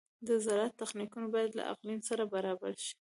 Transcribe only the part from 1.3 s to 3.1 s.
باید له اقلیم سره برابر شي.